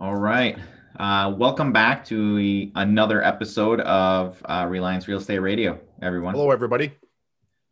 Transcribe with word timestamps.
All 0.00 0.16
right. 0.16 0.58
Uh, 0.98 1.32
welcome 1.38 1.72
back 1.72 2.04
to 2.06 2.70
another 2.74 3.22
episode 3.22 3.78
of 3.80 4.42
uh, 4.44 4.66
Reliance 4.68 5.06
Real 5.06 5.18
Estate 5.18 5.38
Radio, 5.38 5.78
everyone. 6.02 6.34
Hello, 6.34 6.50
everybody. 6.50 6.88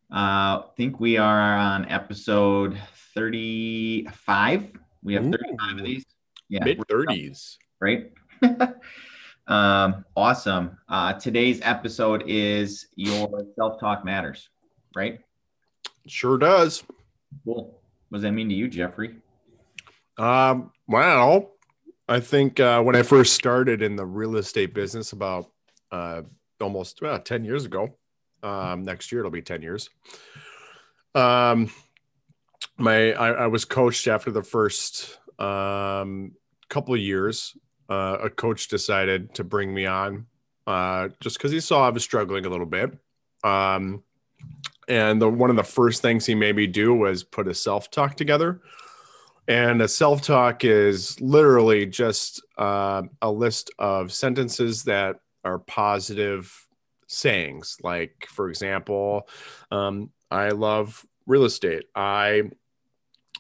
Uh, 0.09 0.63
I 0.63 0.65
think 0.77 1.01
we 1.01 1.17
are 1.17 1.57
on 1.57 1.89
episode 1.91 2.79
35. 3.15 4.71
We 5.03 5.15
have 5.15 5.25
35 5.25 5.79
of 5.79 5.85
these. 5.85 6.05
Yeah, 6.49 6.63
Mid 6.63 6.79
30s. 6.79 7.57
right? 7.81 8.13
um, 9.49 10.05
awesome. 10.15 10.79
Uh, 10.89 11.15
today's 11.15 11.61
episode 11.65 12.23
is 12.29 12.87
Your 12.95 13.47
Self 13.57 13.81
Talk 13.81 14.05
Matters, 14.05 14.49
right? 14.95 15.19
Sure 16.07 16.39
does. 16.39 16.85
Cool. 17.45 17.81
What 18.11 18.19
does 18.19 18.23
that 18.23 18.33
mean 18.33 18.49
to 18.49 18.55
you, 18.55 18.69
Jeffrey? 18.69 19.17
Um, 20.19 20.71
well, 20.87 21.52
I 22.09 22.21
think 22.21 22.61
uh, 22.61 22.83
when 22.83 22.97
I 22.97 23.03
first 23.03 23.35
started 23.35 23.83
in 23.83 23.97
the 23.97 24.05
real 24.05 24.37
estate 24.37 24.75
business 24.75 25.13
about 25.13 25.51
uh, 25.91 26.23
almost 26.61 27.01
well, 27.01 27.19
10 27.19 27.45
years 27.45 27.65
ago, 27.65 27.97
um, 28.43 28.83
next 28.83 29.13
year 29.13 29.21
it'll 29.21 29.31
be 29.31 29.43
10 29.43 29.63
years. 29.63 29.89
Um, 31.15 31.71
my 32.79 33.13
I, 33.13 33.31
I 33.31 33.47
was 33.47 33.65
coached 33.65 34.09
after 34.09 34.31
the 34.31 34.43
first 34.43 35.19
um, 35.39 36.33
couple 36.69 36.95
of 36.95 37.01
years. 37.01 37.57
Uh, 37.89 38.19
a 38.23 38.31
coach 38.31 38.69
decided 38.69 39.35
to 39.35 39.45
bring 39.45 39.75
me 39.75 39.85
on 39.87 40.27
uh, 40.67 41.09
just 41.21 41.37
because 41.37 41.53
he 41.53 41.61
saw 41.61 41.87
I 41.87 41.91
was 41.91 42.03
struggling 42.03 42.47
a 42.47 42.49
little 42.49 42.67
bit. 42.67 42.97
Um, 43.45 44.03
and 44.89 45.21
the, 45.21 45.29
one 45.29 45.51
of 45.51 45.57
the 45.57 45.65
first 45.65 46.03
things 46.03 46.27
he 46.27 46.35
made 46.35 46.57
me 46.57 46.67
do 46.67 46.95
was 46.95 47.23
put 47.23 47.49
a 47.49 47.55
self 47.55 47.91
talk 47.91 48.17
together. 48.17 48.61
And 49.49 49.83
a 49.83 49.89
self 49.89 50.23
talk 50.23 50.65
is 50.65 51.21
literally 51.21 51.87
just 51.87 52.43
uh, 52.59 53.03
a 53.21 53.31
list 53.31 53.71
of 53.79 54.13
sentences 54.13 54.85
that 54.85 55.17
are 55.45 55.59
positive 55.59 56.69
sayings. 57.09 57.77
Like, 57.83 58.27
for 58.29 58.49
example, 58.49 59.29
um, 59.71 60.11
I 60.31 60.51
love 60.51 61.05
real 61.27 61.45
estate. 61.45 61.85
I 61.95 62.43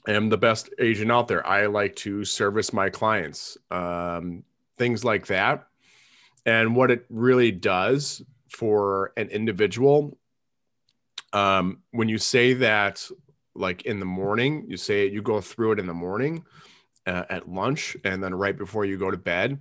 am 0.08 0.28
the 0.28 0.36
best 0.36 0.70
agent 0.80 1.12
out 1.12 1.28
there. 1.28 1.46
I 1.46 1.66
like 1.66 1.96
to 1.96 2.24
service 2.24 2.72
my 2.72 2.90
clients, 2.90 3.56
um, 3.70 4.42
things 4.78 5.05
like 5.05 5.27
that. 5.27 5.66
And 6.44 6.74
what 6.74 6.90
it 6.90 7.06
really 7.08 7.52
does 7.52 8.22
for 8.48 9.12
an 9.16 9.28
individual, 9.28 10.18
um, 11.32 11.78
when 11.92 12.08
you 12.08 12.18
say 12.18 12.55
that, 12.55 13.08
like 13.55 13.83
in 13.83 13.98
the 13.98 14.06
morning, 14.06 14.64
you 14.69 14.77
say 14.77 15.08
you 15.08 15.22
go 15.22 15.41
through 15.41 15.72
it 15.72 15.78
in 15.78 15.86
the 15.86 15.95
morning, 15.95 16.45
uh, 17.06 17.25
at 17.28 17.48
lunch, 17.48 17.97
and 18.05 18.22
then 18.22 18.34
right 18.34 18.56
before 18.56 18.84
you 18.84 18.98
go 18.98 19.11
to 19.11 19.17
bed, 19.17 19.61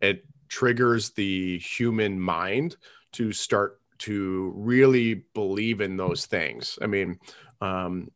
it 0.00 0.24
triggers 0.48 1.10
the 1.10 1.58
human 1.58 2.20
mind 2.20 2.76
to 3.12 3.32
start 3.32 3.80
to 3.98 4.52
really 4.56 5.24
believe 5.34 5.80
in 5.80 5.96
those 5.96 6.26
things. 6.26 6.78
I 6.82 6.86
mean, 6.86 7.18
um, 7.60 8.10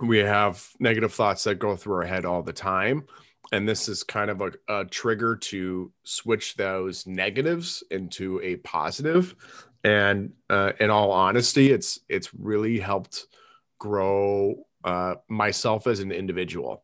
we 0.00 0.18
have 0.18 0.66
negative 0.78 1.12
thoughts 1.12 1.44
that 1.44 1.56
go 1.56 1.76
through 1.76 1.96
our 1.96 2.04
head 2.04 2.24
all 2.24 2.42
the 2.42 2.52
time. 2.52 3.04
And 3.52 3.68
this 3.68 3.88
is 3.88 4.02
kind 4.02 4.30
of 4.30 4.40
a, 4.40 4.52
a 4.68 4.84
trigger 4.84 5.36
to 5.36 5.92
switch 6.02 6.56
those 6.56 7.06
negatives 7.06 7.82
into 7.90 8.40
a 8.42 8.56
positive. 8.56 9.34
And 9.84 10.32
uh, 10.48 10.72
in 10.80 10.90
all 10.90 11.12
honesty, 11.12 11.70
it's 11.70 12.00
it's 12.08 12.32
really 12.34 12.78
helped 12.78 13.26
grow 13.84 14.54
uh, 14.82 15.14
myself 15.28 15.86
as 15.86 16.00
an 16.00 16.10
individual. 16.10 16.82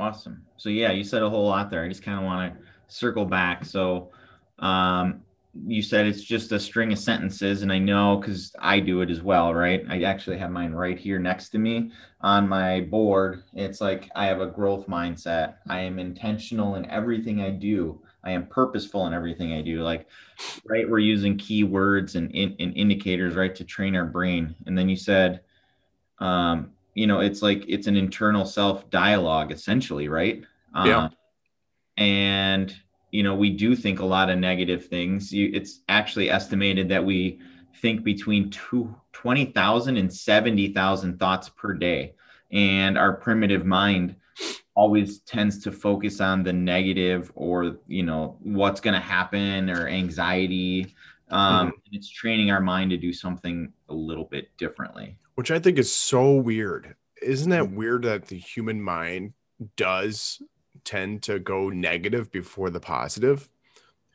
Awesome. 0.00 0.44
So 0.56 0.70
yeah, 0.70 0.90
you 0.90 1.04
said 1.04 1.22
a 1.22 1.30
whole 1.30 1.46
lot 1.46 1.70
there. 1.70 1.84
I 1.84 1.88
just 1.88 2.02
kind 2.02 2.18
of 2.18 2.24
want 2.24 2.52
to 2.52 2.60
circle 2.88 3.24
back. 3.24 3.64
So 3.64 4.10
um, 4.58 5.20
you 5.68 5.82
said 5.82 6.06
it's 6.06 6.24
just 6.24 6.50
a 6.50 6.58
string 6.58 6.92
of 6.92 6.98
sentences, 6.98 7.62
and 7.62 7.72
I 7.72 7.78
know 7.78 8.16
because 8.16 8.52
I 8.58 8.80
do 8.80 9.02
it 9.02 9.10
as 9.10 9.22
well, 9.22 9.54
right? 9.54 9.84
I 9.88 10.02
actually 10.02 10.38
have 10.38 10.50
mine 10.50 10.72
right 10.72 10.98
here 10.98 11.20
next 11.20 11.50
to 11.50 11.58
me 11.58 11.92
on 12.20 12.48
my 12.48 12.80
board. 12.80 13.44
It's 13.54 13.80
like 13.80 14.10
I 14.16 14.26
have 14.26 14.40
a 14.40 14.46
growth 14.46 14.88
mindset. 14.88 15.54
I 15.68 15.78
am 15.78 16.00
intentional 16.00 16.74
in 16.74 16.90
everything 16.90 17.40
I 17.40 17.50
do. 17.50 18.00
I 18.24 18.30
am 18.30 18.46
purposeful 18.46 19.06
in 19.06 19.14
everything 19.14 19.52
I 19.52 19.62
do. 19.62 19.82
Like, 19.82 20.08
right, 20.66 20.88
we're 20.88 20.98
using 20.98 21.36
keywords 21.36 22.14
and, 22.14 22.30
in, 22.32 22.56
and 22.58 22.76
indicators, 22.76 23.34
right, 23.34 23.54
to 23.54 23.64
train 23.64 23.94
our 23.94 24.06
brain. 24.06 24.54
And 24.66 24.76
then 24.76 24.88
you 24.88 24.96
said, 24.96 25.40
um, 26.18 26.70
you 26.94 27.06
know, 27.06 27.20
it's 27.20 27.42
like 27.42 27.64
it's 27.68 27.86
an 27.86 27.96
internal 27.96 28.46
self 28.46 28.88
dialogue, 28.90 29.52
essentially, 29.52 30.08
right? 30.08 30.42
Yeah. 30.74 31.04
Um, 31.04 31.10
and 31.96 32.74
you 33.14 33.22
know, 33.22 33.34
we 33.36 33.50
do 33.50 33.76
think 33.76 34.00
a 34.00 34.04
lot 34.04 34.28
of 34.28 34.38
negative 34.38 34.86
things. 34.86 35.32
You, 35.32 35.50
it's 35.54 35.82
actually 35.88 36.30
estimated 36.30 36.88
that 36.88 37.04
we 37.04 37.38
think 37.80 38.02
between 38.02 38.50
two, 38.50 38.92
20,000 39.12 39.96
and 39.96 40.12
70,000 40.12 41.18
thoughts 41.18 41.48
per 41.48 41.74
day. 41.74 42.14
And 42.50 42.98
our 42.98 43.12
primitive 43.12 43.64
mind 43.64 44.16
always 44.74 45.20
tends 45.20 45.62
to 45.64 45.72
focus 45.72 46.20
on 46.20 46.42
the 46.42 46.52
negative 46.52 47.30
or, 47.34 47.76
you 47.86 48.02
know, 48.02 48.36
what's 48.40 48.80
going 48.80 48.94
to 48.94 49.00
happen 49.00 49.70
or 49.70 49.88
anxiety. 49.88 50.94
Um, 51.30 51.66
and 51.68 51.74
it's 51.92 52.10
training 52.10 52.50
our 52.50 52.60
mind 52.60 52.90
to 52.90 52.96
do 52.96 53.12
something 53.12 53.72
a 53.88 53.94
little 53.94 54.24
bit 54.24 54.48
differently. 54.58 55.16
which 55.36 55.50
I 55.50 55.58
think 55.58 55.78
is 55.78 55.92
so 55.92 56.34
weird. 56.36 56.94
Isn't 57.22 57.50
that 57.50 57.70
weird 57.72 58.02
that 58.02 58.26
the 58.26 58.38
human 58.38 58.82
mind 58.82 59.32
does 59.76 60.42
tend 60.84 61.22
to 61.24 61.38
go 61.38 61.70
negative 61.70 62.30
before 62.30 62.70
the 62.70 62.80
positive? 62.80 63.48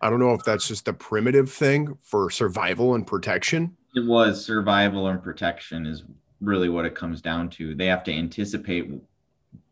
I 0.01 0.09
don't 0.09 0.19
know 0.19 0.33
if 0.33 0.43
that's 0.43 0.67
just 0.67 0.87
a 0.87 0.93
primitive 0.93 1.51
thing 1.51 1.97
for 2.01 2.29
survival 2.29 2.95
and 2.95 3.05
protection. 3.05 3.75
It 3.95 4.05
was 4.05 4.45
survival 4.45 5.07
and 5.07 5.21
protection 5.21 5.85
is 5.85 6.03
really 6.39 6.69
what 6.69 6.85
it 6.85 6.95
comes 6.95 7.21
down 7.21 7.49
to. 7.49 7.75
They 7.75 7.87
have 7.87 8.03
to 8.05 8.13
anticipate 8.13 8.89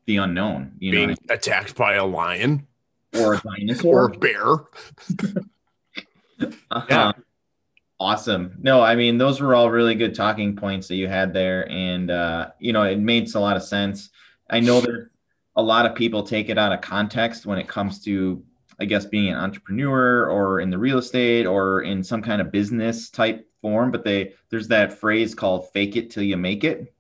the 0.07 0.17
unknown, 0.17 0.71
you 0.79 0.91
know, 0.91 1.05
being 1.05 1.17
attacked 1.29 1.75
by 1.75 1.95
a 1.95 2.05
lion 2.05 2.65
or 3.19 3.35
a 3.35 3.41
dinosaur 3.41 4.05
or 4.05 4.05
a 4.07 4.17
bear. 4.17 4.45
Uh-huh. 6.39 6.85
Yeah. 6.87 7.11
Awesome. 7.99 8.55
No, 8.59 8.81
I 8.81 8.95
mean 8.95 9.17
those 9.17 9.41
were 9.41 9.55
all 9.55 9.71
really 9.71 9.95
good 9.95 10.13
talking 10.13 10.55
points 10.55 10.87
that 10.87 10.97
you 10.97 11.07
had 11.07 11.33
there, 11.33 11.67
and 11.71 12.11
uh, 12.11 12.49
you 12.59 12.73
know 12.73 12.83
it 12.83 12.99
makes 12.99 13.33
a 13.33 13.39
lot 13.39 13.57
of 13.57 13.63
sense. 13.63 14.11
I 14.47 14.59
know 14.59 14.79
that 14.81 15.09
a 15.55 15.63
lot 15.63 15.87
of 15.87 15.95
people 15.95 16.21
take 16.21 16.49
it 16.49 16.59
out 16.59 16.71
of 16.71 16.81
context 16.81 17.47
when 17.47 17.57
it 17.57 17.67
comes 17.67 18.03
to, 18.03 18.43
I 18.79 18.85
guess, 18.85 19.05
being 19.05 19.29
an 19.29 19.39
entrepreneur 19.39 20.29
or 20.29 20.59
in 20.59 20.69
the 20.69 20.77
real 20.77 20.99
estate 20.99 21.47
or 21.47 21.81
in 21.81 22.03
some 22.03 22.21
kind 22.21 22.39
of 22.39 22.51
business 22.51 23.09
type 23.09 23.49
form. 23.63 23.89
But 23.89 24.03
they 24.03 24.33
there's 24.51 24.67
that 24.67 24.93
phrase 24.93 25.33
called 25.33 25.71
"fake 25.71 25.95
it 25.95 26.11
till 26.11 26.21
you 26.23 26.37
make 26.37 26.63
it," 26.63 26.93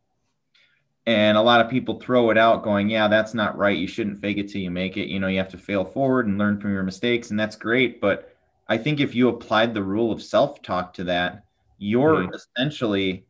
and 1.07 1.37
a 1.37 1.41
lot 1.41 1.61
of 1.61 1.71
people 1.71 1.99
throw 1.99 2.31
it 2.31 2.37
out, 2.37 2.63
going, 2.63 2.89
"Yeah, 2.91 3.09
that's 3.09 3.33
not 3.35 3.57
right. 3.57 3.77
You 3.77 3.87
shouldn't 3.87 4.19
fake 4.19 4.37
it 4.37 4.49
till 4.49 4.61
you 4.61 4.71
make 4.71 4.97
it. 4.97 5.09
You 5.09 5.19
know, 5.19 5.27
you 5.29 5.39
have 5.39 5.49
to 5.49 5.57
fail 5.59 5.85
forward 5.85 6.27
and 6.27 6.37
learn 6.39 6.59
from 6.61 6.73
your 6.73 6.83
mistakes, 6.83 7.31
and 7.31 7.39
that's 7.39 7.57
great." 7.57 8.01
But 8.01 8.29
I 8.69 8.77
think 8.77 8.99
if 9.01 9.15
you 9.15 9.29
applied 9.29 9.73
the 9.75 9.83
rule 9.83 10.11
of 10.13 10.21
self 10.23 10.61
talk 10.63 10.93
to 10.95 11.05
that, 11.05 11.45
you're 11.79 12.27
Mhm. 12.27 12.33
essentially 12.35 13.25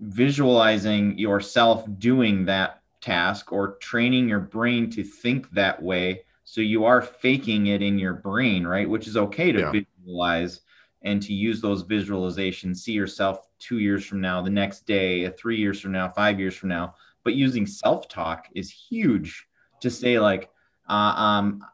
visualizing 0.00 1.18
yourself 1.18 1.86
doing 1.98 2.44
that 2.46 2.82
task 3.00 3.52
or 3.52 3.76
training 3.78 4.28
your 4.28 4.40
brain 4.40 4.90
to 4.90 5.02
think 5.04 5.50
that 5.52 5.82
way. 5.82 6.22
So 6.44 6.60
you 6.60 6.84
are 6.84 7.02
faking 7.02 7.66
it 7.68 7.82
in 7.82 7.98
your 7.98 8.14
brain, 8.14 8.66
right? 8.66 8.88
Which 8.88 9.08
is 9.08 9.16
okay 9.16 9.52
to 9.52 9.62
Yeah. 9.62 9.74
visualize 10.06 10.60
and 11.02 11.22
to 11.22 11.32
use 11.34 11.60
those 11.60 11.84
visualizations, 11.84 12.76
see 12.78 12.92
yourself 12.92 13.45
two 13.58 13.78
years 13.78 14.04
from 14.04 14.20
now, 14.20 14.42
the 14.42 14.50
next 14.50 14.86
day, 14.86 15.28
three 15.30 15.56
years 15.56 15.80
from 15.80 15.92
now, 15.92 16.08
five 16.08 16.38
years 16.38 16.54
from 16.54 16.68
now. 16.68 16.94
But 17.24 17.34
using 17.34 17.66
self 17.66 18.08
talk 18.08 18.46
is 18.54 18.70
huge 18.70 19.46
to 19.80 19.90
say, 19.90 20.18
like, 20.18 20.50
uh, 20.88 20.92
um, 20.92 21.64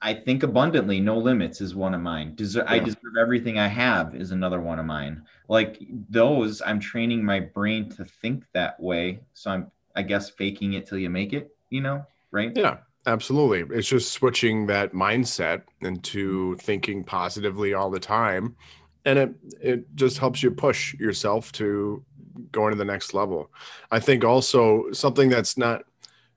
I 0.00 0.14
think 0.14 0.42
abundantly, 0.42 1.00
no 1.00 1.18
limits 1.18 1.60
is 1.60 1.74
one 1.74 1.94
of 1.94 2.00
mine. 2.00 2.36
Deser- 2.36 2.64
I 2.68 2.78
deserve 2.78 3.16
everything 3.20 3.58
I 3.58 3.66
have 3.66 4.14
is 4.14 4.30
another 4.30 4.60
one 4.60 4.78
of 4.78 4.86
mine. 4.86 5.22
Like 5.48 5.80
those, 6.08 6.62
I'm 6.62 6.78
training 6.78 7.24
my 7.24 7.40
brain 7.40 7.90
to 7.90 8.04
think 8.04 8.44
that 8.54 8.78
way. 8.80 9.20
So 9.34 9.50
I'm, 9.50 9.72
I 9.96 10.02
guess, 10.02 10.30
faking 10.30 10.74
it 10.74 10.86
till 10.86 10.98
you 10.98 11.10
make 11.10 11.32
it. 11.32 11.50
You 11.70 11.80
know, 11.80 12.06
right? 12.30 12.52
Yeah, 12.54 12.78
absolutely. 13.06 13.76
It's 13.76 13.88
just 13.88 14.12
switching 14.12 14.66
that 14.68 14.92
mindset 14.92 15.62
into 15.80 16.56
thinking 16.56 17.02
positively 17.02 17.74
all 17.74 17.90
the 17.90 18.00
time. 18.00 18.56
And 19.08 19.18
it 19.18 19.34
it 19.60 19.96
just 19.96 20.18
helps 20.18 20.42
you 20.42 20.50
push 20.50 20.94
yourself 20.94 21.50
to 21.52 22.04
going 22.52 22.72
to 22.72 22.78
the 22.78 22.84
next 22.84 23.14
level. 23.14 23.50
I 23.90 24.00
think 24.00 24.24
also 24.24 24.92
something 24.92 25.28
that's 25.30 25.56
not 25.56 25.84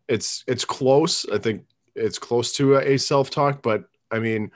it's 0.08 0.44
it's 0.48 0.64
close. 0.64 1.26
I 1.30 1.38
think 1.38 1.66
it's 1.96 2.18
close 2.18 2.54
to 2.54 2.78
a 2.78 2.98
self-talk, 2.98 3.62
but 3.62 3.90
I 4.10 4.20
mean 4.20 4.52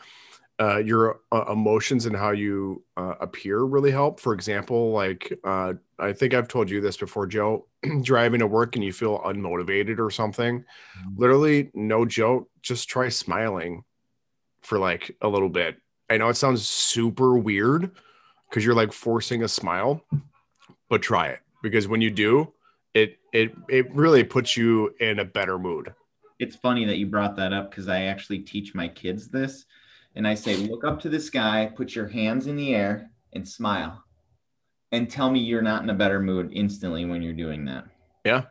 uh, 0.60 0.78
your 0.78 1.20
uh, 1.34 1.44
emotions 1.52 2.06
and 2.06 2.16
how 2.16 2.32
you 2.32 2.82
uh, 2.96 3.16
appear 3.20 3.64
really 3.64 3.92
help. 3.92 4.22
For 4.22 4.34
example, 4.34 4.92
like 4.92 5.38
uh, 5.44 5.74
I 6.00 6.14
think 6.14 6.34
I've 6.34 6.48
told 6.48 6.70
you 6.70 6.80
this 6.80 6.96
before, 6.96 7.28
Joe, 7.28 7.68
driving 8.02 8.40
to 8.40 8.48
work 8.48 8.76
and 8.76 8.86
you 8.86 8.94
feel 8.94 9.20
unmotivated 9.20 10.00
or 10.00 10.10
something. 10.10 10.60
Mm-hmm. 10.60 11.22
Literally, 11.22 11.72
no 11.74 12.06
joke, 12.06 12.50
just 12.62 12.88
try 12.88 13.10
smiling 13.10 13.84
for 14.62 14.80
like 14.80 15.16
a 15.22 15.28
little 15.28 15.50
bit. 15.50 15.78
I 16.10 16.18
know 16.18 16.30
it 16.30 16.38
sounds 16.38 16.66
super 16.68 17.38
weird 17.38 17.92
because 18.56 18.66
you're 18.66 18.74
like 18.74 18.94
forcing 18.94 19.44
a 19.44 19.50
smile, 19.50 20.02
but 20.90 21.02
try 21.02 21.28
it 21.28 21.42
because 21.62 21.90
when 21.90 22.00
you 22.00 22.10
do, 22.10 22.54
it 22.94 23.18
it 23.34 23.54
it 23.68 23.94
really 23.94 24.24
puts 24.24 24.56
you 24.56 24.96
in 25.02 25.20
a 25.20 25.26
better 25.26 25.60
mood. 25.60 25.94
It's 26.40 26.56
funny 26.56 26.86
that 26.86 26.96
you 26.96 27.06
brought 27.06 27.36
that 27.36 27.52
up 27.52 27.70
because 27.70 27.90
I 27.90 28.04
actually 28.04 28.40
teach 28.40 28.74
my 28.74 28.88
kids 28.88 29.28
this 29.28 29.66
and 30.16 30.26
I 30.26 30.36
say, 30.36 30.56
look 30.56 30.86
up 30.86 31.02
to 31.02 31.10
the 31.10 31.20
sky, 31.20 31.70
put 31.76 31.96
your 31.96 32.08
hands 32.08 32.48
in 32.48 32.56
the 32.56 32.74
air, 32.74 33.12
and 33.34 33.46
smile. 33.46 34.02
And 34.94 35.10
tell 35.10 35.30
me 35.30 35.40
you're 35.40 35.62
not 35.62 35.84
in 35.84 35.90
a 35.90 35.94
better 35.94 36.22
mood 36.22 36.52
instantly 36.54 37.04
when 37.04 37.22
you're 37.22 37.34
doing 37.34 37.66
that. 37.66 37.84
Yeah. 38.24 38.44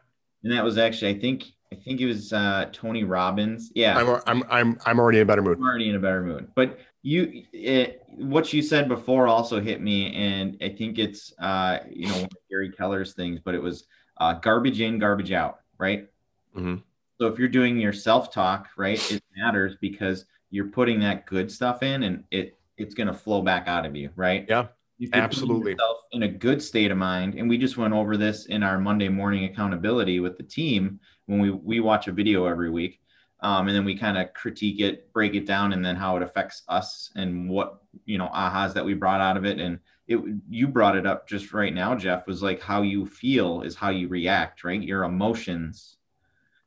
And 0.42 0.52
that 0.52 0.62
was 0.62 0.76
actually, 0.76 1.16
I 1.16 1.18
think, 1.18 1.44
I 1.72 1.76
think 1.76 2.02
it 2.02 2.06
was 2.06 2.34
uh, 2.34 2.68
Tony 2.72 3.04
Robbins. 3.04 3.72
Yeah. 3.74 3.96
I'm, 3.96 4.20
I'm, 4.26 4.44
I'm, 4.50 4.78
I'm 4.84 4.98
already 4.98 5.18
in 5.18 5.22
a 5.22 5.26
better 5.26 5.40
mood. 5.40 5.56
I'm 5.56 5.64
already 5.64 5.88
in 5.88 5.96
a 5.96 6.00
better 6.00 6.22
mood. 6.22 6.48
But 6.54 6.78
you, 7.02 7.44
it, 7.52 8.03
what 8.16 8.52
you 8.52 8.62
said 8.62 8.88
before 8.88 9.28
also 9.28 9.60
hit 9.60 9.80
me. 9.80 10.14
And 10.14 10.56
I 10.62 10.68
think 10.70 10.98
it's, 10.98 11.32
uh, 11.38 11.80
you 11.90 12.08
know, 12.08 12.26
Gary 12.50 12.70
Keller's 12.70 13.12
things, 13.14 13.40
but 13.44 13.54
it 13.54 13.62
was 13.62 13.86
uh, 14.18 14.34
garbage 14.34 14.80
in, 14.80 14.98
garbage 14.98 15.32
out, 15.32 15.60
right? 15.78 16.08
Mm-hmm. 16.56 16.76
So 17.20 17.26
if 17.26 17.38
you're 17.38 17.48
doing 17.48 17.78
your 17.78 17.92
self 17.92 18.32
talk, 18.32 18.68
right, 18.76 18.98
it 19.10 19.22
matters 19.36 19.76
because 19.80 20.26
you're 20.54 20.68
putting 20.68 21.00
that 21.00 21.26
good 21.26 21.50
stuff 21.50 21.82
in 21.82 22.04
and 22.04 22.22
it 22.30 22.56
it's 22.76 22.94
going 22.94 23.08
to 23.08 23.12
flow 23.12 23.42
back 23.42 23.66
out 23.66 23.84
of 23.84 23.96
you 23.96 24.08
right 24.14 24.46
yeah 24.48 24.66
absolutely 25.12 25.76
in 26.12 26.22
a 26.22 26.28
good 26.28 26.62
state 26.62 26.92
of 26.92 26.96
mind 26.96 27.34
and 27.34 27.48
we 27.48 27.58
just 27.58 27.76
went 27.76 27.92
over 27.92 28.16
this 28.16 28.46
in 28.46 28.62
our 28.62 28.78
monday 28.78 29.08
morning 29.08 29.44
accountability 29.44 30.20
with 30.20 30.36
the 30.36 30.44
team 30.44 31.00
when 31.26 31.40
we 31.40 31.50
we 31.50 31.80
watch 31.80 32.06
a 32.06 32.12
video 32.12 32.46
every 32.46 32.70
week 32.70 33.00
um, 33.44 33.68
and 33.68 33.76
then 33.76 33.84
we 33.84 33.96
kind 33.96 34.18
of 34.18 34.32
critique 34.34 34.80
it 34.80 35.12
break 35.12 35.34
it 35.34 35.46
down 35.46 35.72
and 35.72 35.84
then 35.84 35.94
how 35.94 36.16
it 36.16 36.22
affects 36.22 36.62
us 36.68 37.10
and 37.14 37.48
what 37.48 37.82
you 38.04 38.18
know 38.18 38.28
ahas 38.34 38.74
that 38.74 38.84
we 38.84 38.94
brought 38.94 39.20
out 39.20 39.36
of 39.36 39.44
it. 39.44 39.60
And 39.60 39.78
it 40.08 40.18
you 40.50 40.66
brought 40.66 40.96
it 40.96 41.06
up 41.06 41.26
just 41.26 41.54
right 41.54 41.72
now 41.72 41.94
jeff 41.94 42.26
was 42.26 42.42
like 42.42 42.60
how 42.60 42.82
you 42.82 43.06
feel 43.06 43.62
is 43.62 43.74
how 43.74 43.88
you 43.88 44.06
react 44.08 44.62
right? 44.62 44.82
Your 44.82 45.04
emotions 45.04 45.96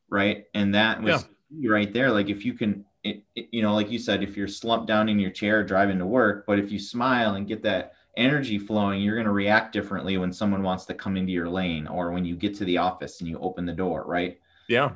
right? 0.09 0.45
And 0.53 0.73
that 0.75 1.01
was 1.01 1.27
yeah. 1.49 1.71
right 1.71 1.91
there. 1.91 2.11
Like 2.11 2.29
if 2.29 2.45
you 2.45 2.53
can 2.53 2.85
it, 3.03 3.23
it, 3.35 3.47
you 3.51 3.61
know, 3.61 3.73
like 3.73 3.91
you 3.91 3.99
said, 3.99 4.23
if 4.23 4.35
you're 4.35 4.47
slumped 4.47 4.87
down 4.87 5.07
in 5.07 5.19
your 5.19 5.31
chair 5.31 5.63
driving 5.63 5.99
to 5.99 6.05
work, 6.05 6.45
but 6.45 6.59
if 6.59 6.71
you 6.71 6.79
smile 6.79 7.35
and 7.35 7.47
get 7.47 7.63
that 7.63 7.93
energy 8.17 8.57
flowing, 8.57 9.01
you're 9.01 9.15
going 9.15 9.25
to 9.25 9.31
react 9.31 9.71
differently 9.71 10.17
when 10.17 10.33
someone 10.33 10.63
wants 10.63 10.85
to 10.85 10.93
come 10.93 11.15
into 11.15 11.31
your 11.31 11.47
lane 11.47 11.87
or 11.87 12.11
when 12.11 12.25
you 12.25 12.35
get 12.35 12.55
to 12.55 12.65
the 12.65 12.77
office 12.77 13.19
and 13.19 13.29
you 13.29 13.37
open 13.39 13.65
the 13.65 13.73
door, 13.73 14.03
right? 14.05 14.39
Yeah, 14.67 14.93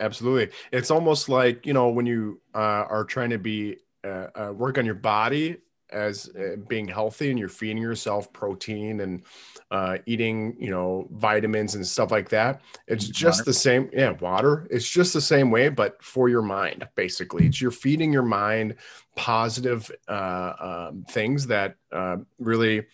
absolutely. 0.00 0.54
It's 0.72 0.90
almost 0.90 1.28
like, 1.28 1.66
you 1.66 1.72
know, 1.72 1.88
when 1.90 2.06
you 2.06 2.40
uh, 2.54 2.58
are 2.88 3.04
trying 3.04 3.30
to 3.30 3.38
be, 3.38 3.76
uh, 4.02 4.26
uh, 4.34 4.52
work 4.52 4.78
on 4.78 4.86
your 4.86 4.94
body 4.94 5.58
as 5.92 6.30
uh, 6.36 6.56
being 6.68 6.86
healthy 6.86 7.30
and 7.30 7.38
you're 7.38 7.48
feeding 7.48 7.82
yourself 7.82 8.32
protein 8.32 9.00
and 9.00 9.22
uh, 9.70 9.98
eating, 10.06 10.56
you 10.58 10.70
know, 10.70 11.08
vitamins 11.12 11.74
and 11.74 11.86
stuff 11.86 12.10
like 12.10 12.28
that. 12.28 12.62
It's 12.86 13.08
just 13.08 13.44
the 13.44 13.52
same. 13.52 13.90
Yeah, 13.92 14.10
water. 14.12 14.66
It's 14.70 14.88
just 14.88 15.12
the 15.12 15.20
same 15.20 15.50
way, 15.50 15.68
but 15.68 16.02
for 16.02 16.28
your 16.28 16.42
mind, 16.42 16.88
basically. 16.94 17.46
It's 17.46 17.60
you're 17.60 17.70
feeding 17.70 18.12
your 18.12 18.22
mind 18.22 18.76
positive 19.16 19.90
uh, 20.08 20.52
um, 20.60 21.04
things 21.10 21.46
that 21.48 21.76
uh, 21.92 22.18
really 22.38 22.86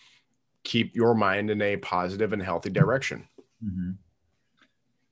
keep 0.63 0.95
your 0.95 1.13
mind 1.13 1.49
in 1.49 1.61
a 1.61 1.77
positive 1.77 2.33
and 2.33 2.41
healthy 2.41 2.69
direction. 2.69 3.27
Mm-hmm. 3.63 3.91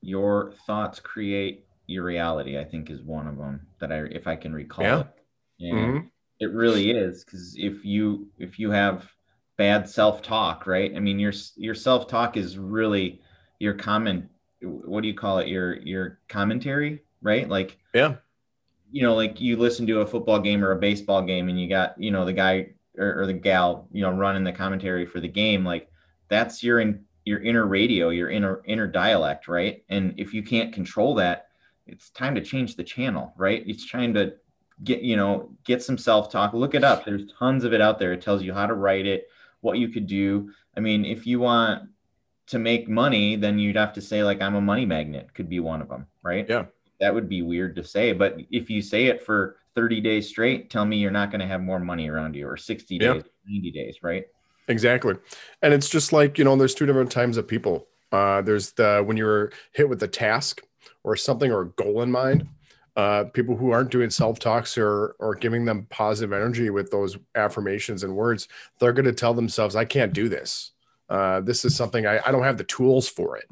Your 0.02 0.52
thoughts 0.66 1.00
create 1.00 1.65
your 1.86 2.04
reality. 2.04 2.58
I 2.58 2.64
think 2.64 2.90
is 2.90 3.02
one 3.02 3.26
of 3.26 3.36
them 3.36 3.66
that 3.80 3.92
I, 3.92 4.04
if 4.04 4.26
I 4.26 4.36
can 4.36 4.52
recall. 4.52 4.84
Yeah. 4.84 5.04
It. 5.58 5.72
Mm-hmm. 5.72 6.06
It 6.38 6.52
really 6.52 6.90
is 6.90 7.24
because 7.24 7.54
if 7.56 7.84
you 7.84 8.28
if 8.38 8.58
you 8.58 8.70
have 8.70 9.10
bad 9.56 9.88
self-talk, 9.88 10.66
right? 10.66 10.94
I 10.94 11.00
mean, 11.00 11.18
your 11.18 11.32
your 11.56 11.74
self-talk 11.74 12.36
is 12.36 12.58
really 12.58 13.22
your 13.58 13.72
comment. 13.72 14.26
What 14.60 15.00
do 15.00 15.08
you 15.08 15.14
call 15.14 15.38
it? 15.38 15.48
Your 15.48 15.76
your 15.76 16.20
commentary, 16.28 17.02
right? 17.22 17.48
Like, 17.48 17.78
yeah, 17.94 18.16
you 18.92 19.02
know, 19.02 19.14
like 19.14 19.40
you 19.40 19.56
listen 19.56 19.86
to 19.86 20.00
a 20.00 20.06
football 20.06 20.38
game 20.38 20.62
or 20.62 20.72
a 20.72 20.78
baseball 20.78 21.22
game, 21.22 21.48
and 21.48 21.58
you 21.58 21.70
got 21.70 21.98
you 21.98 22.10
know 22.10 22.26
the 22.26 22.34
guy 22.34 22.68
or, 22.98 23.22
or 23.22 23.26
the 23.26 23.32
gal, 23.32 23.88
you 23.90 24.02
know, 24.02 24.10
running 24.10 24.44
the 24.44 24.52
commentary 24.52 25.06
for 25.06 25.20
the 25.20 25.28
game. 25.28 25.64
Like, 25.64 25.90
that's 26.28 26.62
your 26.62 26.80
in 26.80 27.04
your 27.24 27.42
inner 27.42 27.66
radio, 27.66 28.10
your 28.10 28.28
inner 28.28 28.62
inner 28.66 28.86
dialect, 28.86 29.48
right? 29.48 29.84
And 29.88 30.14
if 30.18 30.34
you 30.34 30.42
can't 30.42 30.74
control 30.74 31.14
that, 31.14 31.45
it's 31.86 32.10
time 32.10 32.34
to 32.34 32.40
change 32.40 32.76
the 32.76 32.84
channel, 32.84 33.32
right? 33.36 33.62
It's 33.66 33.84
trying 33.84 34.14
to 34.14 34.34
get 34.84 35.02
you 35.02 35.16
know 35.16 35.50
get 35.64 35.82
some 35.82 35.98
self 35.98 36.30
talk. 36.30 36.52
Look 36.52 36.74
it 36.74 36.84
up. 36.84 37.04
There's 37.04 37.30
tons 37.38 37.64
of 37.64 37.72
it 37.72 37.80
out 37.80 37.98
there. 37.98 38.12
It 38.12 38.22
tells 38.22 38.42
you 38.42 38.52
how 38.52 38.66
to 38.66 38.74
write 38.74 39.06
it 39.06 39.28
what 39.60 39.78
you 39.78 39.88
could 39.88 40.06
do. 40.06 40.50
I 40.76 40.80
mean, 40.80 41.04
if 41.04 41.26
you 41.26 41.40
want 41.40 41.88
to 42.48 42.58
make 42.58 42.88
money, 42.88 43.36
then 43.36 43.58
you'd 43.58 43.76
have 43.76 43.92
to 43.94 44.00
say 44.00 44.22
like 44.22 44.40
I'm 44.40 44.54
a 44.54 44.60
money 44.60 44.86
magnet 44.86 45.32
could 45.34 45.48
be 45.48 45.60
one 45.60 45.82
of 45.82 45.88
them, 45.88 46.06
right? 46.22 46.46
Yeah. 46.48 46.66
That 47.00 47.14
would 47.14 47.28
be 47.28 47.42
weird 47.42 47.76
to 47.76 47.84
say, 47.84 48.12
but 48.12 48.38
if 48.50 48.70
you 48.70 48.80
say 48.80 49.06
it 49.06 49.22
for 49.22 49.56
30 49.74 50.00
days 50.00 50.28
straight, 50.28 50.70
tell 50.70 50.86
me 50.86 50.96
you're 50.96 51.10
not 51.10 51.30
going 51.30 51.40
to 51.40 51.46
have 51.46 51.60
more 51.60 51.78
money 51.78 52.08
around 52.08 52.34
you 52.34 52.48
or 52.48 52.56
60 52.56 52.98
days, 52.98 53.22
90 53.46 53.70
days, 53.70 53.98
right? 54.02 54.24
Exactly. 54.68 55.14
And 55.60 55.74
it's 55.74 55.90
just 55.90 56.14
like, 56.14 56.38
you 56.38 56.44
know, 56.44 56.56
there's 56.56 56.74
two 56.74 56.86
different 56.86 57.10
times 57.10 57.36
of 57.36 57.46
people. 57.46 57.86
Uh, 58.12 58.40
there's 58.40 58.72
the 58.72 59.02
when 59.04 59.16
you're 59.18 59.52
hit 59.72 59.88
with 59.88 60.00
the 60.00 60.08
task 60.08 60.62
or 61.06 61.16
something 61.16 61.50
or 61.50 61.62
a 61.62 61.68
goal 61.70 62.02
in 62.02 62.10
mind, 62.10 62.46
uh, 62.96 63.24
people 63.32 63.56
who 63.56 63.70
aren't 63.70 63.90
doing 63.90 64.10
self 64.10 64.38
talks 64.38 64.76
or 64.76 65.16
or 65.18 65.34
giving 65.34 65.64
them 65.64 65.86
positive 65.88 66.32
energy 66.32 66.68
with 66.68 66.90
those 66.90 67.16
affirmations 67.34 68.02
and 68.02 68.14
words, 68.14 68.48
they're 68.78 68.92
going 68.92 69.06
to 69.06 69.12
tell 69.12 69.32
themselves, 69.32 69.76
"I 69.76 69.84
can't 69.84 70.12
do 70.12 70.28
this. 70.28 70.72
Uh, 71.08 71.40
this 71.40 71.64
is 71.64 71.76
something 71.76 72.06
I, 72.06 72.20
I 72.26 72.32
don't 72.32 72.42
have 72.42 72.58
the 72.58 72.64
tools 72.64 73.08
for 73.08 73.36
it." 73.36 73.44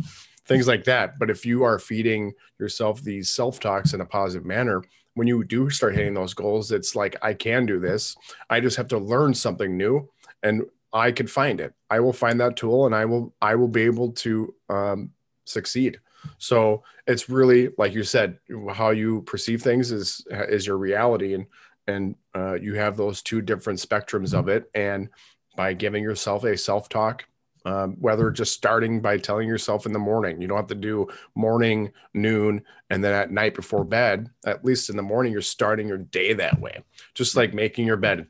Things 0.47 0.67
like 0.67 0.85
that. 0.85 1.19
But 1.19 1.31
if 1.31 1.47
you 1.47 1.63
are 1.63 1.79
feeding 1.79 2.33
yourself 2.59 3.01
these 3.01 3.31
self 3.31 3.61
talks 3.61 3.95
in 3.95 4.01
a 4.01 4.07
positive 4.07 4.47
manner, 4.47 4.83
when 5.15 5.29
you 5.29 5.45
do 5.45 5.71
start 5.71 5.95
hitting 5.95 6.15
those 6.15 6.35
goals, 6.35 6.73
it's 6.73 6.97
like 6.97 7.17
I 7.23 7.35
can 7.35 7.67
do 7.67 7.79
this. 7.79 8.17
I 8.51 8.61
just 8.61 8.77
have 8.77 8.89
to 8.89 8.99
learn 8.99 9.33
something 9.33 9.77
new, 9.77 10.09
and 10.43 10.63
I 10.93 11.13
can 11.13 11.27
find 11.27 11.61
it. 11.61 11.75
I 11.91 12.01
will 12.01 12.13
find 12.13 12.41
that 12.41 12.57
tool, 12.57 12.87
and 12.87 12.95
I 12.95 13.05
will 13.05 13.35
I 13.41 13.55
will 13.55 13.69
be 13.69 13.83
able 13.83 14.13
to 14.13 14.55
um, 14.71 15.11
succeed. 15.45 16.01
So 16.39 16.83
it's 17.07 17.29
really 17.29 17.71
like 17.79 17.95
you 17.95 18.03
said, 18.03 18.39
how 18.73 18.91
you 18.91 19.23
perceive 19.23 19.63
things 19.63 19.93
is 19.93 20.27
is 20.31 20.67
your 20.67 20.79
reality, 20.79 21.35
and 21.35 21.47
and 21.87 22.15
uh, 22.35 22.55
you 22.55 22.75
have 22.75 22.97
those 22.97 23.23
two 23.23 23.41
different 23.41 23.79
spectrums 23.79 24.33
of 24.33 24.49
it. 24.49 24.71
And 24.75 25.09
by 25.57 25.73
giving 25.75 26.03
yourself 26.03 26.45
a 26.45 26.57
self 26.57 26.89
talk, 26.89 27.25
um, 27.67 27.97
whether 28.01 28.31
just 28.31 28.53
starting 28.53 29.01
by 29.01 29.17
telling 29.17 29.49
yourself 29.49 29.87
in 29.87 29.93
the 29.93 29.99
morning, 29.99 30.41
you 30.41 30.49
don't 30.49 30.59
have 30.59 30.67
to 30.67 30.75
do 30.75 31.09
morning, 31.35 31.93
noon, 32.13 32.63
and 32.91 33.03
then 33.03 33.15
at 33.15 33.31
night 33.31 33.55
before 33.55 33.85
bed. 33.85 34.31
At 34.45 34.65
least 34.65 34.91
in 34.91 34.97
the 34.97 35.03
morning, 35.03 35.33
you're 35.33 35.43
starting 35.43 35.89
your 35.89 35.99
day 35.99 36.35
that 36.35 36.61
way, 36.61 36.83
just 37.15 37.37
like 37.37 37.55
making 37.55 37.87
your 37.87 37.97
bed, 37.97 38.27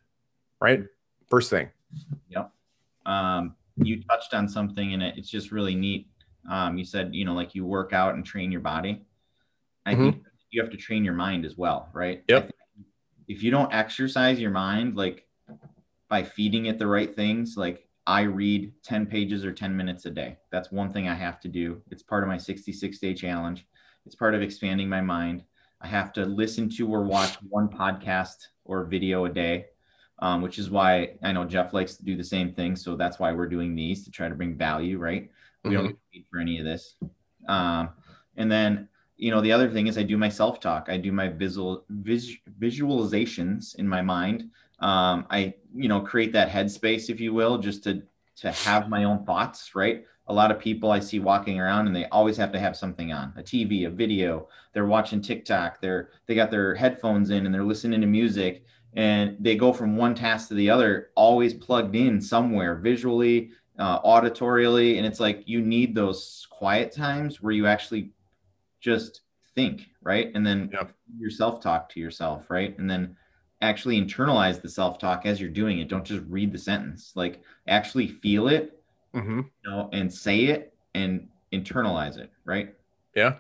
right? 0.61 0.85
First 1.29 1.51
thing. 1.51 1.71
Yep. 2.29 2.53
Um, 3.07 3.57
you 3.77 4.03
touched 4.05 4.35
on 4.35 4.49
something, 4.49 4.95
and 4.95 5.03
it's 5.03 5.29
just 5.29 5.51
really 5.51 5.75
neat 5.75 6.07
um, 6.49 6.77
you 6.77 6.85
said, 6.85 7.15
you 7.15 7.25
know, 7.25 7.35
like 7.35 7.55
you 7.55 7.65
work 7.65 7.93
out 7.93 8.15
and 8.15 8.25
train 8.25 8.53
your 8.53 8.61
body. 8.61 9.05
I 9.87 9.95
mm-hmm. 9.95 10.11
think 10.11 10.23
you 10.51 10.63
have 10.63 10.71
to 10.71 10.77
train 10.77 11.05
your 11.05 11.15
mind 11.15 11.45
as 11.45 11.57
well, 11.57 11.89
right? 11.93 12.23
Yep. 12.29 12.53
If 13.29 13.43
you 13.43 13.51
don't 13.51 13.73
exercise 13.73 14.41
your 14.41 14.51
mind, 14.51 14.97
like 14.97 15.27
by 16.09 16.23
feeding 16.23 16.67
it 16.67 16.79
the 16.79 16.87
right 16.87 17.15
things, 17.15 17.57
like 17.57 17.89
I 18.07 18.23
read 18.23 18.73
10 18.83 19.07
pages 19.07 19.45
or 19.45 19.53
10 19.53 19.77
minutes 19.77 20.05
a 20.05 20.11
day. 20.11 20.37
That's 20.53 20.71
one 20.71 20.93
thing 20.93 21.09
I 21.09 21.15
have 21.15 21.41
to 21.41 21.49
do. 21.49 21.81
It's 21.91 22.03
part 22.03 22.23
of 22.23 22.29
my 22.29 22.37
66 22.37 22.99
day 22.99 23.15
challenge. 23.15 23.67
It's 24.07 24.15
part 24.15 24.35
of 24.35 24.43
expanding 24.43 24.89
my 24.89 25.01
mind. 25.01 25.43
I 25.81 25.87
have 25.87 26.13
to 26.15 26.25
listen 26.25 26.69
to 26.77 26.89
or 26.89 27.05
watch 27.05 27.37
one 27.49 27.69
podcast 27.69 28.37
or 28.65 28.85
video 28.85 29.25
a 29.25 29.31
day, 29.31 29.67
um, 30.19 30.43
which 30.43 30.59
is 30.59 30.71
why 30.71 31.17
I 31.23 31.33
know 31.33 31.45
Jeff 31.45 31.73
likes 31.73 31.97
to 31.97 32.05
do 32.05 32.17
the 32.17 32.25
same 32.25 32.53
thing. 32.53 32.77
So 32.77 32.97
that's 32.97 33.19
why 33.19 33.33
we're 33.33 33.49
doing 33.49 33.75
these 33.75 34.05
to 34.05 34.11
try 34.11 34.29
to 34.29 34.35
bring 34.35 34.55
value, 34.55 34.99
right? 34.99 35.31
We 35.65 35.71
mm-hmm. 35.71 35.85
don't 35.85 35.99
need 36.13 36.27
for 36.31 36.41
any 36.41 36.59
of 36.59 36.65
this. 36.65 36.97
Um, 37.49 37.91
and 38.37 38.51
then, 38.51 38.89
you 39.17 39.31
know, 39.31 39.41
the 39.41 39.53
other 39.53 39.71
thing 39.71 39.87
is 39.87 39.97
I 39.97 40.03
do 40.03 40.17
my 40.17 40.29
self 40.29 40.61
talk. 40.61 40.89
I 40.89 40.97
do 40.97 41.13
my 41.13 41.29
visual 41.29 41.85
vis, 41.89 42.33
visualizations 42.61 43.77
in 43.77 43.89
my 43.89 44.03
mind. 44.03 44.51
Um, 44.81 45.27
I, 45.31 45.55
you 45.75 45.89
know, 45.89 46.01
create 46.01 46.33
that 46.33 46.51
headspace, 46.51 47.09
if 47.09 47.21
you 47.21 47.33
will, 47.33 47.59
just 47.59 47.85
to 47.85 48.03
to 48.37 48.51
have 48.51 48.89
my 48.89 49.05
own 49.05 49.25
thoughts. 49.25 49.75
Right. 49.75 50.05
A 50.27 50.35
lot 50.35 50.51
of 50.51 50.59
people 50.59 50.91
I 50.91 51.01
see 51.01 51.21
walking 51.21 51.61
around 51.61 51.87
and 51.87 51.95
they 51.95 52.07
always 52.07 52.37
have 52.39 52.51
to 52.53 52.59
have 52.59 52.77
something 52.77 53.13
on 53.13 53.33
a 53.37 53.43
TV, 53.43 53.87
a 53.87 53.91
video. 53.91 54.49
They're 54.73 54.87
watching 54.87 55.21
TikTok. 55.21 55.81
They're 55.81 56.11
they 56.27 56.35
got 56.35 56.51
their 56.51 56.75
headphones 56.75 57.31
in 57.31 57.47
and 57.47 57.55
they're 57.55 57.65
listening 57.65 58.01
to 58.01 58.07
music 58.07 58.65
and 58.95 59.37
they 59.41 59.57
go 59.57 59.73
from 59.73 59.97
one 59.97 60.15
task 60.15 60.49
to 60.49 60.55
the 60.55 60.71
other, 60.71 61.11
always 61.17 61.53
plugged 61.53 61.97
in 61.97 62.21
somewhere 62.21 62.77
visually, 62.77 63.51
uh, 63.79 64.01
auditorially. 64.03 64.97
And 64.99 65.07
it's 65.07 65.21
like 65.21 65.43
you 65.47 65.61
need 65.61 65.95
those 65.95 66.47
quiet 66.51 66.93
times 66.93 67.43
where 67.43 67.53
you 67.53 67.67
actually 67.67 68.13
just 68.81 69.23
think, 69.55 69.89
right? 70.03 70.31
And 70.35 70.47
then 70.47 70.71
Yep. 70.73 70.95
your 71.19 71.31
self 71.31 71.61
talk 71.61 71.89
to 71.91 72.01
yourself, 72.01 72.51
right? 72.51 72.77
And 72.79 72.89
then 72.91 73.17
actually 73.61 74.01
internalize 74.01 74.61
the 74.61 74.69
self 74.69 74.99
talk 74.99 75.27
as 75.27 75.41
you're 75.41 75.51
doing 75.51 75.79
it. 75.81 75.89
Don't 75.89 76.05
just 76.05 76.25
read 76.29 76.53
the 76.53 76.59
sentence, 76.59 77.13
like 77.15 77.43
actually 77.69 78.09
feel 78.09 78.49
it, 78.49 78.83
hmm 79.15 79.41
you 79.65 79.71
know, 79.71 79.89
and 79.93 80.13
say 80.13 80.47
it 80.47 80.75
and 80.95 81.29
internalize 81.53 82.19
it, 82.19 82.33
right? 82.45 82.75
Yeah, 83.15 83.37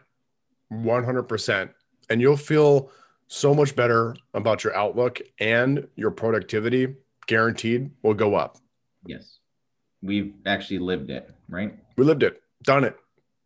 100%. 0.68 1.70
And 2.10 2.20
you'll 2.20 2.36
feel 2.36 2.90
so 3.28 3.54
much 3.54 3.74
better 3.74 4.16
about 4.34 4.64
your 4.64 4.74
outlook 4.76 5.20
and 5.40 5.88
your 5.96 6.10
productivity, 6.10 6.94
guaranteed, 7.26 7.90
will 8.02 8.14
go 8.14 8.34
up. 8.34 8.58
Yes. 9.06 9.38
We've 10.04 10.34
actually 10.44 10.80
lived 10.80 11.08
it, 11.10 11.30
right? 11.48 11.74
We 11.96 12.04
lived 12.04 12.22
it, 12.22 12.42
done 12.62 12.84
it, 12.84 12.94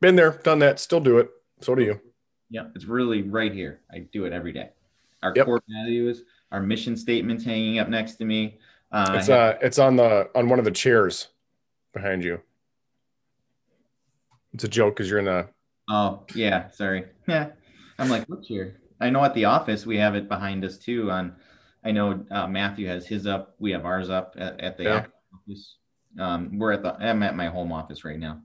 been 0.01 0.17
there, 0.17 0.41
done 0.43 0.59
that, 0.59 0.81
still 0.81 0.99
do 1.01 1.19
it. 1.19 1.31
So 1.61 1.75
do 1.77 1.83
you. 1.83 2.01
Yeah, 2.51 2.65
it's 2.75 2.87
really 2.87 3.23
right 3.23 3.53
here. 3.53 3.81
I 3.93 4.01
do 4.13 4.25
it 4.25 4.33
every 4.33 4.53
day. 4.53 4.71
Our 5.23 5.33
Yep. 5.37 5.47
core 5.47 5.63
values, 5.69 6.25
our 6.51 6.61
mission 6.61 6.97
statements 6.97 7.45
hanging 7.45 7.79
up 7.79 7.89
next 7.89 8.17
to 8.17 8.25
me. 8.25 8.59
Uh, 8.91 9.15
It's 9.17 9.29
uh 9.29 9.59
it's 9.63 9.79
on 9.79 9.97
the 9.97 10.31
on 10.35 10.49
one 10.49 10.59
of 10.59 10.65
the 10.65 10.71
chairs 10.71 11.29
behind 11.93 12.25
you. 12.25 12.41
It's 14.55 14.65
a 14.65 14.69
joke 14.69 14.97
because 14.97 15.09
you're 15.11 15.19
in 15.21 15.27
the 15.27 15.49
oh 15.89 16.25
yeah, 16.35 16.71
sorry. 16.71 17.05
Yeah, 17.29 17.51
I'm 17.99 18.09
like, 18.09 18.25
what's 18.27 18.49
here? 18.49 18.81
I 19.01 19.11
know 19.11 19.23
at 19.23 19.35
the 19.35 19.45
office 19.45 19.87
we 19.87 19.99
have 19.99 20.17
it 20.17 20.29
behind 20.29 20.65
us 20.65 20.79
too. 20.79 21.11
On, 21.11 21.37
I 21.85 21.93
know 21.93 22.25
uh, 22.31 22.49
Matthew 22.49 22.89
has 22.89 23.07
his 23.07 23.27
up. 23.27 23.55
We 23.61 23.71
have 23.73 23.85
ours 23.85 24.11
up 24.11 24.35
at, 24.39 24.59
at 24.61 24.77
the 24.79 24.85
Yeah. 24.85 25.07
office. 25.35 25.77
Um, 26.19 26.59
we're 26.59 26.73
at 26.73 26.83
the. 26.83 26.95
I'm 26.95 27.23
at 27.23 27.37
my 27.37 27.47
home 27.49 27.73
office 27.73 28.05
right 28.05 28.19
now. 28.19 28.41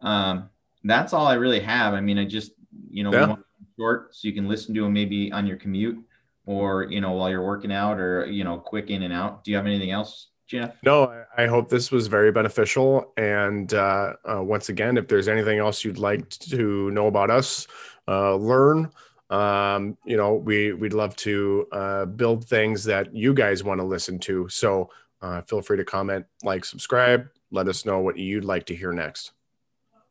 Um, 0.00 0.48
that's 0.84 1.12
all 1.12 1.26
I 1.26 1.34
really 1.34 1.60
have. 1.60 1.94
I 1.94 2.00
mean, 2.00 2.18
I 2.18 2.24
just 2.24 2.52
you 2.90 3.04
know 3.04 3.12
Yeah. 3.12 3.36
short 3.78 4.14
so 4.14 4.26
you 4.28 4.34
can 4.34 4.48
listen 4.48 4.74
to 4.74 4.82
them 4.82 4.92
maybe 4.92 5.30
on 5.32 5.46
your 5.46 5.56
commute 5.56 5.98
or 6.46 6.84
you 6.90 7.00
know 7.00 7.12
while 7.12 7.30
you're 7.30 7.44
working 7.46 7.70
out 7.72 7.98
or 7.98 8.26
you 8.26 8.44
know 8.44 8.58
quick 8.58 8.90
in 8.90 9.02
and 9.02 9.12
out. 9.12 9.44
Do 9.44 9.50
you 9.50 9.56
have 9.56 9.66
anything 9.66 9.90
else, 9.90 10.28
Jeff? 10.46 10.74
No, 10.82 11.04
I- 11.04 11.44
I 11.44 11.46
hope 11.46 11.68
this 11.70 11.90
was 11.90 12.08
very 12.08 12.30
beneficial. 12.32 13.12
And 13.16 13.72
uh, 13.72 14.14
uh, 14.30 14.42
once 14.42 14.68
again, 14.68 14.96
if 14.98 15.08
there's 15.08 15.28
anything 15.28 15.58
else 15.58 15.82
you'd 15.84 15.96
like 15.98 16.28
to 16.30 16.90
know 16.90 17.06
about 17.06 17.30
us, 17.30 17.66
uh, 18.06 18.34
learn, 18.34 18.90
um, 19.30 19.96
you 20.04 20.16
know, 20.18 20.34
we 20.34 20.72
we'd 20.74 20.92
love 20.92 21.16
to 21.16 21.66
uh, 21.72 22.04
build 22.04 22.44
things 22.44 22.84
that 22.84 23.14
you 23.14 23.32
guys 23.32 23.64
want 23.64 23.80
to 23.80 23.86
listen 23.86 24.18
to. 24.20 24.46
So 24.50 24.90
uh, 25.22 25.40
feel 25.42 25.62
free 25.62 25.76
to 25.76 25.84
comment, 25.84 26.26
like, 26.42 26.64
subscribe. 26.64 27.28
Let 27.50 27.68
us 27.68 27.86
know 27.86 28.00
what 28.00 28.18
you'd 28.18 28.44
like 28.44 28.66
to 28.66 28.74
hear 28.74 28.92
next. 28.92 29.32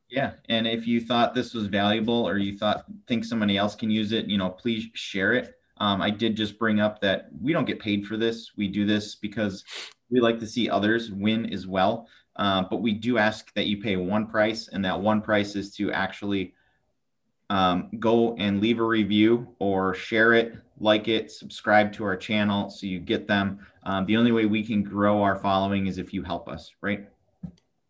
Yeah, 0.09 0.33
and 0.49 0.67
if 0.67 0.87
you 0.87 0.99
thought 0.99 1.33
this 1.33 1.53
was 1.53 1.67
valuable 1.67 2.27
or 2.27 2.37
you 2.37 2.57
thought 2.57 2.85
think 3.07 3.23
somebody 3.23 3.57
else 3.57 3.75
can 3.75 3.89
use 3.89 4.11
it, 4.11 4.25
you 4.25 4.37
know, 4.37 4.49
please 4.49 4.87
share 4.93 5.33
it. 5.33 5.55
Um, 5.77 6.01
I 6.01 6.09
did 6.09 6.35
just 6.35 6.59
bring 6.59 6.79
up 6.79 6.99
that 7.01 7.29
we 7.41 7.53
don't 7.53 7.65
get 7.65 7.79
paid 7.79 8.05
for 8.05 8.17
this. 8.17 8.51
We 8.57 8.67
do 8.67 8.85
this 8.85 9.15
because 9.15 9.63
we 10.09 10.19
like 10.19 10.39
to 10.39 10.47
see 10.47 10.69
others 10.69 11.11
win 11.11 11.51
as 11.53 11.65
well. 11.65 12.07
Uh, 12.35 12.63
but 12.69 12.81
we 12.81 12.93
do 12.93 13.17
ask 13.17 13.53
that 13.53 13.67
you 13.67 13.81
pay 13.81 13.95
one 13.95 14.27
price, 14.27 14.67
and 14.67 14.83
that 14.85 14.99
one 14.99 15.21
price 15.21 15.55
is 15.55 15.73
to 15.75 15.91
actually 15.91 16.53
um, 17.49 17.89
go 17.99 18.35
and 18.35 18.61
leave 18.61 18.79
a 18.79 18.83
review 18.83 19.47
or 19.59 19.93
share 19.93 20.33
it, 20.33 20.55
like 20.81 21.07
it, 21.07 21.31
subscribe 21.31 21.93
to 21.93 22.03
our 22.03 22.17
channel 22.17 22.69
so 22.69 22.87
you 22.87 22.99
get 22.99 23.27
them. 23.27 23.59
Um, 23.83 24.05
the 24.05 24.17
only 24.17 24.31
way 24.31 24.45
we 24.45 24.65
can 24.65 24.83
grow 24.83 25.21
our 25.21 25.35
following 25.35 25.87
is 25.87 25.97
if 25.97 26.13
you 26.13 26.23
help 26.23 26.49
us, 26.49 26.71
right? 26.81 27.07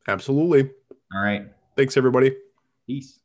Absolutely. 0.08 0.72
All 1.14 1.22
right. 1.22 1.48
Thanks, 1.76 1.98
everybody. 1.98 2.36
Peace. 2.86 3.21